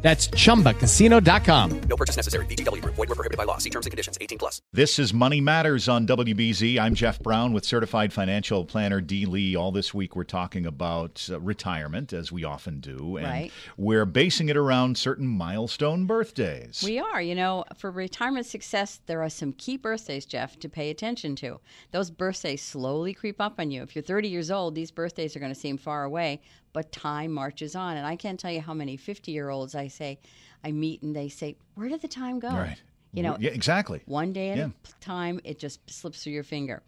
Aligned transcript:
That's 0.00 0.28
chumbacasino.com. 0.28 1.80
No 1.88 1.96
purchase 1.96 2.14
necessary. 2.14 2.46
VGW 2.46 2.82
Group. 2.82 2.94
Void 2.94 3.08
were 3.08 3.16
prohibited 3.16 3.36
by 3.36 3.42
law. 3.42 3.58
See 3.58 3.68
terms 3.70 3.86
and 3.86 3.90
conditions. 3.90 4.16
18 4.20 4.38
plus. 4.38 4.62
This 4.72 4.96
is 5.00 5.12
Money 5.12 5.40
Matters 5.40 5.88
on 5.88 6.06
WBZ. 6.06 6.78
I'm 6.78 6.94
Jeff 6.94 7.18
Brown 7.18 7.52
with 7.52 7.64
certified 7.64 8.12
financial 8.12 8.64
planner 8.64 9.00
Dee 9.00 9.26
Lee. 9.26 9.56
All 9.56 9.72
this 9.72 9.92
week 9.92 10.14
we're 10.14 10.22
talking 10.22 10.66
about 10.66 11.28
uh, 11.32 11.40
retirement, 11.40 12.12
as 12.12 12.30
we 12.30 12.44
often 12.44 12.78
do, 12.78 13.16
and 13.16 13.26
Right. 13.26 13.52
we're 13.76 14.04
basing 14.04 14.48
it 14.48 14.56
around 14.56 14.96
certain 14.96 15.26
milestone 15.26 16.06
birthdays. 16.06 16.80
We 16.84 17.00
are. 17.00 17.20
You 17.20 17.34
know, 17.34 17.64
for 17.76 17.90
retirement 17.90 18.46
success, 18.46 19.00
there 19.06 19.20
are 19.22 19.28
some 19.30 19.52
key 19.52 19.76
birthdays, 19.78 20.26
Jeff, 20.26 20.56
to 20.60 20.68
pay 20.68 20.90
attention 20.90 21.34
to. 21.36 21.58
Those 21.90 22.10
birthdays 22.12 22.62
slowly 22.62 23.14
creep 23.14 23.40
up 23.40 23.58
on 23.58 23.72
you. 23.72 23.82
If 23.82 23.96
you're 23.96 24.02
30 24.04 24.28
years 24.28 24.52
old, 24.52 24.76
these 24.76 24.92
birthdays 24.92 25.34
are 25.34 25.40
going 25.40 25.52
to 25.52 25.58
seem 25.58 25.76
far 25.76 26.04
away, 26.04 26.40
but 26.72 26.92
time 26.92 27.32
marches 27.32 27.74
on. 27.74 27.96
And 27.96 28.06
I 28.06 28.14
can't 28.14 28.38
tell 28.38 28.52
you 28.52 28.60
how 28.60 28.74
many 28.74 28.96
50 28.96 29.32
year 29.32 29.48
olds 29.50 29.74
I 29.74 29.87
say, 29.88 30.18
I 30.64 30.72
meet 30.72 31.02
and 31.02 31.14
they 31.14 31.28
say, 31.28 31.56
Where 31.74 31.88
did 31.88 32.02
the 32.02 32.08
time 32.08 32.38
go? 32.38 32.50
right. 32.50 32.80
You 33.12 33.22
know, 33.22 33.36
yeah, 33.40 33.50
exactly. 33.50 34.02
one 34.04 34.32
day 34.34 34.50
at 34.50 34.58
Yeah. 34.58 34.66
a 34.66 35.04
time, 35.04 35.40
it 35.42 35.58
just 35.58 35.80
slips 35.90 36.22
through 36.22 36.34
your 36.34 36.42
finger. 36.42 36.82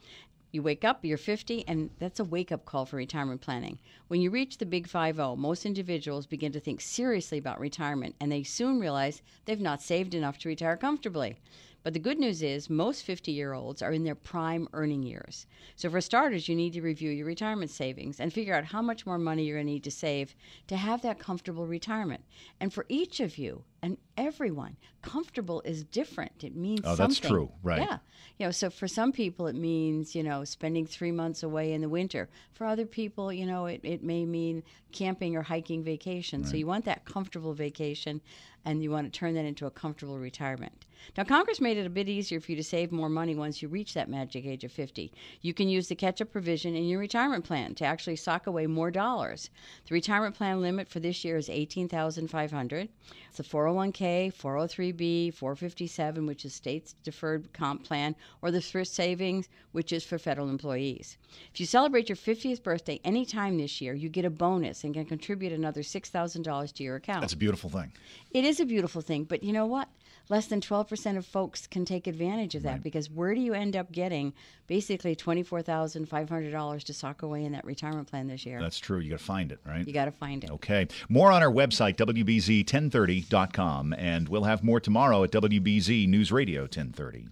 You 0.53 0.63
wake 0.63 0.85
up, 0.85 1.05
you're 1.05 1.17
50, 1.17 1.67
and 1.69 1.91
that's 1.99 2.19
a 2.21 2.25
wake 2.25 2.51
up 2.53 2.65
call 2.65 2.85
for 2.85 2.97
retirement 2.97 3.41
planning. 3.41 3.79
When 4.09 4.21
you 4.21 4.31
reach 4.31 4.59
the 4.59 4.67
big 4.67 4.89
5 4.89 5.17
0, 5.17 5.37
most 5.37 5.65
individuals 5.65 6.27
begin 6.27 6.53
to 6.53 6.61
think 6.61 6.81
seriously 6.81 7.39
about 7.39 7.61
retirement, 7.61 8.17
and 8.21 8.31
they 8.31 8.43
soon 8.43 8.81
realize 8.81 9.23
they've 9.45 9.61
not 9.61 9.81
saved 9.81 10.13
enough 10.13 10.39
to 10.39 10.49
retire 10.49 10.77
comfortably. 10.77 11.39
But 11.83 11.95
the 11.95 11.99
good 11.99 12.19
news 12.19 12.43
is, 12.43 12.69
most 12.69 13.05
50 13.05 13.33
year 13.33 13.53
olds 13.55 13.81
are 13.81 13.93
in 13.93 14.05
their 14.05 14.15
prime 14.15 14.69
earning 14.73 15.03
years. 15.03 15.47
So, 15.77 15.89
for 15.89 16.01
starters, 16.01 16.49
you 16.49 16.55
need 16.55 16.75
to 16.75 16.83
review 16.83 17.11
your 17.11 17.27
retirement 17.27 17.71
savings 17.71 18.21
and 18.21 18.33
figure 18.33 18.55
out 18.55 18.65
how 18.65 18.83
much 18.83 19.07
more 19.07 19.19
money 19.19 19.45
you're 19.45 19.57
going 19.57 19.67
to 19.67 19.73
need 19.73 19.85
to 19.85 19.91
save 19.91 20.35
to 20.67 20.77
have 20.77 21.01
that 21.03 21.19
comfortable 21.19 21.67
retirement. 21.67 22.25
And 22.61 22.73
for 22.73 22.85
each 22.89 23.21
of 23.21 23.39
you 23.39 23.65
and 23.83 23.97
everyone, 24.19 24.77
comfortable 25.01 25.63
is 25.65 25.85
different. 25.85 26.45
It 26.45 26.55
means 26.55 26.81
Oh, 26.85 26.95
that's 26.95 27.17
something. 27.17 27.31
true, 27.31 27.53
right. 27.63 27.81
Yeah. 27.81 27.99
You 28.39 28.47
know, 28.47 28.51
so 28.53 28.69
for 28.69 28.87
some 28.89 29.13
people, 29.13 29.47
it 29.47 29.57
means, 29.57 30.15
you 30.15 30.23
know, 30.23 30.45
spending 30.45 30.87
three 30.87 31.13
months 31.13 31.43
away 31.43 31.73
in 31.73 31.81
the 31.81 31.89
winter. 31.89 32.29
For 32.53 32.67
other 32.67 32.85
people, 32.87 33.33
you 33.33 33.47
know, 33.47 33.67
it, 33.67 33.81
it 33.83 34.03
may 34.03 34.27
mean 34.27 34.63
camping 34.93 35.37
or 35.37 35.43
hiking 35.43 35.83
vacation. 35.83 36.45
So 36.45 36.57
you 36.57 36.67
want 36.67 36.85
that 36.85 37.05
comfortable 37.07 37.55
vacation 37.55 38.21
and 38.65 38.83
you 38.83 38.91
want 38.91 39.11
to 39.11 39.19
turn 39.19 39.35
that 39.35 39.47
into 39.47 39.65
a 39.67 39.71
comfortable 39.71 40.19
retirement. 40.19 40.85
Now, 41.17 41.25
Congress 41.25 41.61
made 41.63 41.70
it 41.77 41.87
a 41.87 41.91
bit 41.91 42.09
easier 42.09 42.41
for 42.41 42.53
you 42.53 42.57
to 42.57 42.65
save 42.65 42.93
more 42.93 43.09
money 43.09 43.35
once 43.35 43.61
you 43.61 43.69
reach 43.69 43.95
that 43.95 44.09
magic 44.09 44.47
age 44.47 44.65
of 44.65 44.73
50. 44.73 45.13
You 45.41 45.55
can 45.55 45.69
use 45.69 45.89
the 45.89 45.95
catch 45.95 46.21
up 46.21 46.33
provision 46.33 46.75
in 46.75 46.85
your 46.85 47.01
retirement 47.01 47.45
plan 47.45 47.75
to 47.77 47.85
actually 47.85 48.17
sock 48.17 48.47
away 48.47 48.67
more 48.67 48.91
dollars. 48.91 49.51
The 49.89 49.95
retirement 49.95 50.35
plan 50.35 50.61
limit 50.61 50.89
for 50.89 51.01
this 51.01 51.25
year 51.25 51.37
is 51.37 51.49
18500 51.49 52.89
It's 53.29 53.41
a 53.41 53.43
401k, 53.43 54.35
403b, 54.35 55.35
457, 55.35 56.27
which 56.27 56.45
is 56.45 56.55
state's 56.55 56.95
deferred 57.05 57.53
comp 57.53 57.85
plan, 57.85 58.17
or 58.43 58.51
the 58.51 58.61
thrift 58.61 58.91
savings, 58.91 59.49
which 59.73 59.93
is 59.93 60.05
for 60.05 60.19
federal 60.19 60.49
employees. 60.49 61.19
If 61.53 61.61
you 61.61 61.67
celebrate 61.67 62.09
your 62.09 62.17
50th 62.17 62.63
birthday 62.63 63.01
anytime 63.05 63.59
this 63.59 63.81
year, 63.81 63.95
you 63.95 64.09
get 64.09 64.25
a 64.25 64.31
bonus 64.31 64.85
and 64.85 64.95
can 64.95 65.07
contribute 65.07 65.53
another 65.53 65.83
$6,000 65.83 66.73
to 66.73 66.83
your 66.83 66.97
account. 66.97 67.21
That's 67.21 67.33
a 67.33 67.37
beautiful 67.37 67.71
thing. 67.71 67.93
It 68.31 68.45
is 68.45 68.61
a 68.61 68.65
beautiful 68.65 69.01
thing, 69.03 69.25
but 69.25 69.43
you 69.43 69.53
know 69.53 69.67
what? 69.67 69.89
Less 70.29 70.47
than 70.47 70.61
12% 70.61 71.17
of 71.17 71.27
folks 71.27 71.60
can 71.67 71.85
take 71.85 72.07
advantage 72.07 72.55
of 72.55 72.63
that 72.63 72.83
because 72.83 73.11
where 73.11 73.35
do 73.35 73.41
you 73.41 73.55
end 73.55 73.77
up 73.77 73.93
getting 73.93 74.33
basically 74.67 75.17
$24,500 75.17 76.83
to 76.85 76.93
sock 76.95 77.23
away 77.23 77.45
in 77.45 77.53
that 77.53 77.65
retirement 77.65 78.09
plan 78.09 78.27
this 78.27 78.47
year? 78.47 78.61
That's 78.61 78.79
true. 78.79 78.99
You 78.99 79.11
got 79.11 79.19
to 79.19 79.25
find 79.25 79.53
it, 79.53 79.61
right? 79.67 79.87
you 79.87 79.93
got 79.93 80.07
to 80.07 80.13
find 80.13 80.45
it. 80.45 80.51
Okay. 80.51 80.89
More 81.09 81.31
on 81.33 81.43
our 81.43 81.51
website, 81.53 81.97
WBZ1030.com, 81.97 83.95
and 83.95 84.29
we'll 84.29 84.45
have 84.45 84.63
more 84.63 84.81
tomorrow 84.81 85.25
at 85.25 85.31
WBZ 85.33 86.09
News 86.09 86.33
Radio 86.33 86.63
1030. 86.63 87.29